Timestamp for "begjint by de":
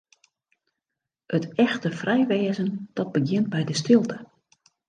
3.15-3.73